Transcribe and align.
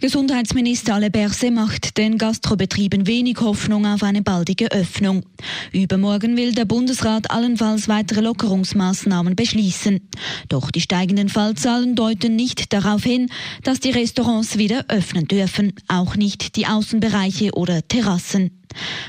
Gesundheitsminister 0.00 0.94
Ale 0.94 1.10
Berse 1.10 1.50
macht 1.50 1.98
den 1.98 2.18
Gastrobetrieben 2.18 3.06
wenig 3.06 3.38
Hoffnung 3.40 3.86
auf 3.86 4.02
eine 4.02 4.22
baldige 4.22 4.70
Öffnung. 4.70 5.24
Übermorgen 5.72 6.36
will 6.36 6.52
der 6.52 6.64
Bundesrat 6.64 7.30
allenfalls 7.30 7.88
weitere 7.88 8.20
Lockerungsmaßnahmen 8.20 9.36
beschließen. 9.36 10.00
Doch 10.48 10.70
die 10.70 10.80
steigenden 10.80 11.28
Fallzahlen 11.28 11.94
deuten 11.94 12.36
nicht 12.36 12.72
darauf 12.72 13.02
hin, 13.02 13.30
dass 13.62 13.80
die 13.80 13.90
Restaurants 13.90 14.58
wieder 14.58 14.84
öffnen 14.88 15.26
dürfen, 15.26 15.72
auch 15.88 16.16
nicht 16.16 16.56
die 16.56 16.66
Außenbereiche 16.66 17.52
oder 17.52 17.86
Terrassen. 17.86 18.57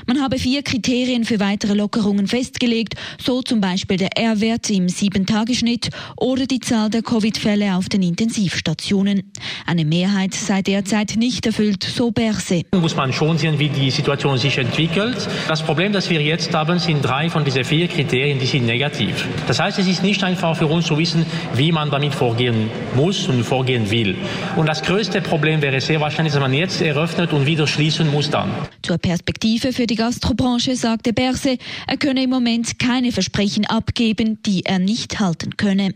Man 0.06 0.20
habe 0.20 0.38
vier 0.38 0.62
Kriterien 0.62 1.24
für 1.24 1.40
weitere 1.40 1.74
Lockerungen 1.74 2.26
festgelegt, 2.26 2.94
so 3.22 3.42
zum 3.42 3.60
Beispiel 3.60 3.96
der 3.96 4.16
R-Wert 4.16 4.70
im 4.70 4.88
Sieben-Tage-Schnitt 4.88 5.90
oder 6.16 6.46
die 6.46 6.60
Zahl 6.60 6.90
der 6.90 7.02
Covid-Fälle 7.02 7.76
auf 7.76 7.88
den 7.88 8.02
Intensivstationen. 8.02 9.32
Eine 9.66 9.84
Mehrheit 9.84 10.34
sei 10.34 10.62
derzeit 10.62 11.14
nicht 11.16 11.46
erfüllt, 11.46 11.82
so 11.84 12.10
Berse. 12.10 12.62
Muss 12.72 12.96
man 12.96 13.12
schon 13.12 13.38
sehen, 13.38 13.58
wie 13.58 13.68
die 13.68 13.90
Situation 13.90 14.38
sich 14.38 14.58
entwickelt. 14.58 15.28
Das 15.48 15.62
Problem, 15.62 15.92
das 15.92 16.10
wir 16.10 16.20
jetzt 16.22 16.52
haben, 16.54 16.78
sind 16.78 17.02
drei 17.02 17.28
von 17.28 17.44
diesen 17.44 17.64
vier 17.64 17.88
Kriterien, 17.88 18.38
die 18.38 18.46
sind 18.46 18.66
negativ. 18.66 19.26
Das 19.46 19.60
heißt, 19.60 19.78
es 19.78 19.86
ist 19.86 20.02
nicht 20.02 20.22
einfach 20.24 20.56
für 20.56 20.66
uns 20.66 20.86
zu 20.86 20.98
wissen, 20.98 21.26
wie 21.54 21.72
man 21.72 21.90
damit 21.90 22.14
vorgehen 22.14 22.70
muss 22.94 23.28
und 23.28 23.44
vorgehen 23.44 23.90
will. 23.90 24.16
Und 24.56 24.68
das 24.68 24.82
größte 24.82 25.20
Problem 25.20 25.62
wäre 25.62 25.80
sehr 25.80 26.00
wahrscheinlich, 26.00 26.32
dass 26.32 26.40
man 26.40 26.54
jetzt 26.54 26.80
eröffnet 26.80 27.32
und 27.32 27.46
wieder 27.46 27.66
schließen 27.66 28.10
muss 28.10 28.30
dann. 28.30 28.50
Zur 28.82 28.98
Perspektive 28.98 29.59
Perspektive 29.60 29.72
für 29.74 29.86
die 29.86 29.96
Gastrobranche 29.96 30.74
sagte 30.74 31.12
Berse, 31.12 31.58
er 31.86 31.96
könne 31.98 32.22
im 32.22 32.30
Moment 32.30 32.78
keine 32.78 33.12
Versprechen 33.12 33.66
abgeben, 33.66 34.42
die 34.42 34.64
er 34.64 34.78
nicht 34.78 35.20
halten 35.20 35.56
könne. 35.56 35.94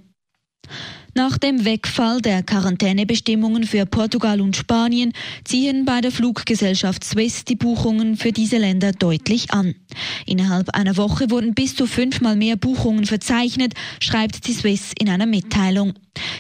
Nach 1.17 1.39
dem 1.39 1.65
Wegfall 1.65 2.21
der 2.21 2.43
Quarantänebestimmungen 2.43 3.65
für 3.65 3.87
Portugal 3.87 4.41
und 4.41 4.57
Spanien 4.57 5.13
ziehen 5.45 5.85
bei 5.85 6.01
der 6.01 6.11
Fluggesellschaft 6.11 7.05
Swiss 7.05 7.45
die 7.45 7.55
Buchungen 7.55 8.17
für 8.17 8.33
diese 8.33 8.59
Länder 8.59 8.91
deutlich 8.91 9.53
an. 9.53 9.77
Innerhalb 10.27 10.71
einer 10.71 10.97
Woche 10.97 11.31
wurden 11.31 11.55
bis 11.55 11.77
zu 11.77 11.87
fünfmal 11.87 12.35
mehr 12.35 12.57
Buchungen 12.57 13.07
verzeichnet, 13.07 13.75
schreibt 14.01 14.49
die 14.49 14.55
Swiss 14.55 14.91
in 14.99 15.09
einer 15.09 15.27
Mitteilung. 15.27 15.95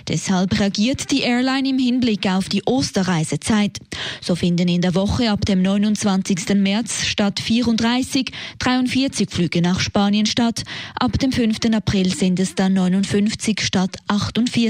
Deshalb 0.08 0.58
reagiert 0.58 1.10
die 1.10 1.22
Airline 1.22 1.68
im 1.68 1.78
Hinblick 1.78 2.26
auf 2.26 2.48
die 2.48 2.62
Osterreisezeit. 2.64 3.78
So 4.20 4.36
finden 4.36 4.68
in 4.68 4.80
der 4.80 4.94
Woche 4.94 5.30
ab 5.30 5.44
dem 5.46 5.62
29. 5.62 6.54
März 6.54 7.06
statt 7.06 7.40
34 7.40 8.30
43 8.58 9.30
Flüge 9.30 9.62
nach 9.62 9.80
Spanien 9.80 10.26
statt. 10.26 10.62
Ab 10.98 11.18
dem 11.18 11.32
5. 11.32 11.58
April 11.72 12.14
sind 12.14 12.38
es 12.38 12.54
dann 12.54 12.74
59 12.74 13.60
statt 13.60 13.96
48. 14.08 14.63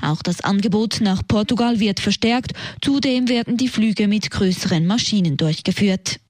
Auch 0.00 0.22
das 0.22 0.40
Angebot 0.40 1.00
nach 1.00 1.22
Portugal 1.26 1.80
wird 1.80 2.00
verstärkt. 2.00 2.52
Zudem 2.80 3.28
werden 3.28 3.56
die 3.56 3.68
Flüge 3.68 4.08
mit 4.08 4.30
größeren 4.30 4.86
Maschinen 4.86 5.36
durchgeführt. 5.36 6.20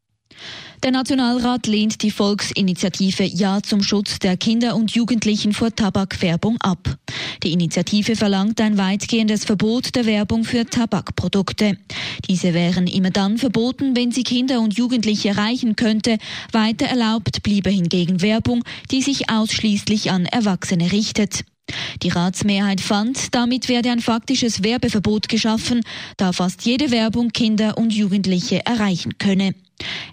Der 0.83 0.93
Nationalrat 0.93 1.67
lehnt 1.67 2.03
die 2.03 2.11
Volksinitiative 2.11 3.25
Ja 3.25 3.63
zum 3.63 3.83
Schutz 3.83 4.19
der 4.19 4.37
Kinder 4.37 4.77
und 4.77 4.95
Jugendlichen 4.95 5.53
vor 5.53 5.75
Tabakwerbung 5.75 6.59
ab. 6.61 6.99
Die 7.43 7.53
Initiative 7.53 8.15
verlangt 8.15 8.61
ein 8.61 8.77
weitgehendes 8.77 9.45
Verbot 9.45 9.95
der 9.95 10.05
Werbung 10.05 10.45
für 10.45 10.67
Tabakprodukte. 10.67 11.79
Diese 12.29 12.53
wären 12.53 12.87
immer 12.87 13.11
dann 13.11 13.39
verboten, 13.39 13.97
wenn 13.97 14.13
sie 14.13 14.23
Kinder 14.23 14.61
und 14.61 14.77
Jugendliche 14.77 15.31
erreichen 15.31 15.77
könnte. 15.77 16.19
Weiter 16.53 16.87
erlaubt 16.87 17.43
bliebe 17.43 17.71
hingegen 17.71 18.21
Werbung, 18.21 18.63
die 18.91 19.03
sich 19.03 19.31
ausschließlich 19.31 20.11
an 20.11 20.27
Erwachsene 20.27 20.93
richtet. 20.93 21.45
Die 22.03 22.09
Ratsmehrheit 22.09 22.81
fand, 22.81 23.35
damit 23.35 23.69
werde 23.69 23.91
ein 23.91 24.01
faktisches 24.01 24.63
Werbeverbot 24.63 25.29
geschaffen, 25.29 25.83
da 26.17 26.33
fast 26.33 26.65
jede 26.65 26.91
Werbung 26.91 27.31
Kinder 27.31 27.79
und 27.79 27.93
Jugendliche 27.93 28.65
erreichen 28.67 29.19
könne. 29.19 29.55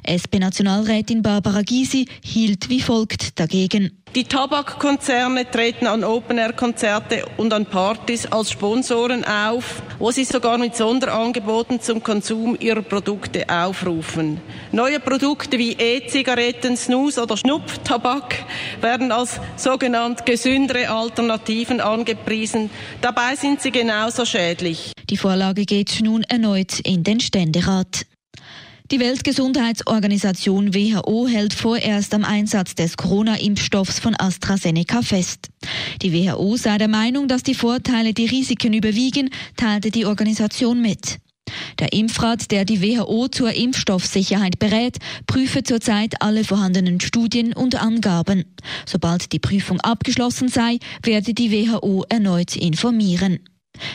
SP-Nationalrätin 0.04 1.22
Barbara 1.22 1.62
Gysi 1.62 2.08
hielt 2.24 2.70
wie 2.70 2.82
folgt 2.82 3.40
dagegen. 3.40 4.03
Die 4.16 4.26
Tabakkonzerne 4.26 5.50
treten 5.50 5.88
an 5.88 6.04
Open-Air-Konzerte 6.04 7.26
und 7.38 7.52
an 7.52 7.66
Partys 7.66 8.28
als 8.28 8.52
Sponsoren 8.52 9.26
auf, 9.26 9.82
wo 9.98 10.12
sie 10.12 10.24
sogar 10.24 10.60
mit 10.60 10.76
Sonderangeboten 10.76 11.82
zum 11.82 12.04
Konsum 12.04 12.56
ihrer 12.60 12.84
Produkte 12.84 13.50
aufrufen. 13.50 14.40
Neue 14.72 15.00
Produkte 15.00 15.58
wie 15.58 15.72
E-Zigaretten, 15.72 16.78
Snus 16.78 17.18
oder 17.18 17.36
Schnupftabak 17.36 18.36
werden 18.82 19.12
als 19.12 19.40
sogenannt 19.56 20.28
gesündere 20.28 20.92
Alternativen 20.92 21.82
angepriesen. 21.82 22.70
Dabei 23.02 23.36
sind 23.36 23.64
sie 23.64 23.72
genauso 23.72 24.26
schädlich. 24.26 24.92
Die 25.10 25.18
Vorlage 25.18 25.66
geht 25.66 26.02
nun 26.04 26.22
erneut 26.22 26.80
in 26.82 27.04
den 27.04 27.20
Ständerat. 27.20 28.06
Die 28.92 29.00
Weltgesundheitsorganisation 29.00 30.74
WHO 30.74 31.28
hält 31.28 31.54
vorerst 31.54 32.14
am 32.14 32.26
Einsatz 32.26 32.76
des 32.76 32.98
Corona-Impfstoffs 32.98 34.00
von 34.00 34.14
AstraZeneca 34.20 35.02
fest. 35.02 35.50
Die 36.02 36.14
WHO 36.14 36.58
sei 36.58 36.78
der 36.78 36.90
Meinung, 36.90 37.28
dass 37.28 37.44
die 37.44 37.56
Vorteile 37.56 38.14
die 38.14 38.26
Risiken 38.26 38.74
überwiegen, 38.74 39.30
teilte 39.56 39.90
die 39.90 40.06
Organisation 40.06 40.82
mit. 40.82 41.20
Der 41.80 41.94
Impfrat, 41.94 42.52
der 42.52 42.66
die 42.66 42.82
WHO 42.82 43.30
zur 43.30 43.54
Impfstoffsicherheit 43.54 44.60
berät, 44.60 44.98
prüfe 45.28 45.64
zurzeit 45.64 46.22
alle 46.22 46.44
vorhandenen 46.44 47.00
Studien 47.00 47.54
und 47.54 47.82
Angaben. 47.82 48.44
Sobald 48.86 49.32
die 49.32 49.40
Prüfung 49.40 49.80
abgeschlossen 49.80 50.50
sei, 50.50 50.80
werde 51.04 51.34
die 51.34 51.52
WHO 51.52 52.06
erneut 52.10 52.56
informieren. 52.56 53.40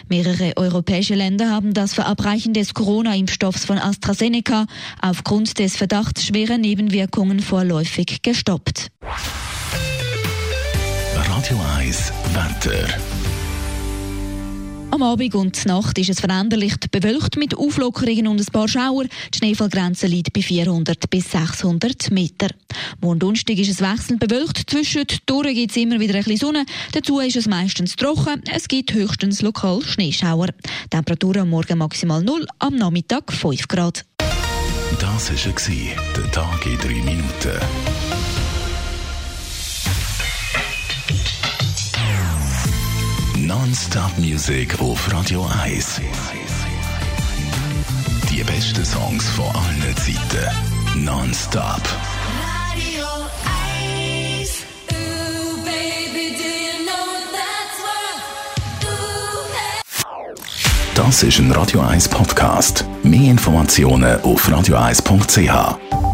Mehrere 0.09 0.57
europäische 0.57 1.15
Länder 1.15 1.51
haben 1.51 1.75
das 1.75 1.95
Verabreichen 1.95 2.55
des 2.55 2.75
Corona-Impfstoffs 2.75 3.65
von 3.65 3.79
AstraZeneca 3.79 4.67
aufgrund 5.01 5.59
des 5.59 5.77
Verdachts 5.77 6.27
schwerer 6.27 6.59
Nebenwirkungen 6.59 7.41
vorläufig 7.41 8.23
gestoppt. 8.23 8.91
Radio 11.15 11.61
1 11.79 12.13
Wetter. 12.35 13.28
Am 14.91 15.03
Abend 15.03 15.35
und 15.35 15.67
Nacht 15.67 15.99
ist 15.99 16.09
es 16.09 16.21
veränderlich 16.21 16.75
bewölkt 16.91 17.37
mit 17.37 17.55
Auflockerungen 17.55 18.27
und 18.27 18.41
ein 18.41 18.47
paar 18.47 18.69
Schauer. 18.69 19.05
Die 19.05 19.39
Schneefallgrenze 19.39 20.07
liegt 20.07 20.33
bei 20.33 20.41
400 20.41 21.11
bis 21.11 21.31
600 21.31 22.11
Meter. 22.11 22.49
Morgen 23.01 23.19
Donnerstag 23.19 23.59
ist 23.59 23.69
es 23.69 23.83
wechselnd 23.83 24.19
bewölkt. 24.19 24.63
Zwischendurch 24.71 25.55
gibt 25.55 25.73
es 25.73 25.77
immer 25.77 26.01
wieder 26.01 26.15
ein 26.15 26.25
bisschen 26.25 26.39
Sonne. 26.39 26.65
Dazu 26.93 27.21
ist 27.21 27.37
es 27.37 27.47
meistens 27.47 27.97
trocken. 27.97 28.43
Es 28.51 28.67
gibt 28.67 28.95
höchstens 28.95 29.43
lokal 29.43 29.83
Schneeschauer. 29.83 30.49
Temperatur 30.89 31.37
am 31.37 31.51
Morgen 31.51 31.79
maximal 31.79 32.23
0, 32.23 32.47
am 32.59 32.77
Nachmittag 32.77 33.31
5 33.31 33.69
Grad. 33.69 34.07
Das 34.99 35.31
war 35.31 36.15
der 36.17 36.33
Tag 36.33 36.67
in 36.67 36.79
3 36.79 36.89
Minuten. 36.89 37.61
Non-Stop-Musik 43.49 44.79
auf 44.79 45.11
Radio 45.11 45.49
1. 45.65 46.03
Die 48.31 48.45
besten 48.45 48.85
Songs 48.85 49.27
von 49.31 49.47
allen 49.47 49.97
Zeiten. 49.97 51.03
Non-Stop. 51.03 51.81
Radio 52.45 53.07
1. 54.39 54.51
Ooh, 54.93 55.65
baby, 55.65 56.37
do 56.37 56.45
you 56.45 56.85
know 56.85 57.09
that's 57.33 57.81
Das 60.95 61.23
ist 61.23 61.39
ein 61.39 61.51
Radio 61.53 61.81
1 61.81 62.07
Podcast. 62.11 62.85
Mehr 63.03 63.31
Informationen 63.31 64.21
auf 64.21 64.47
radio1.ch. 64.47 66.08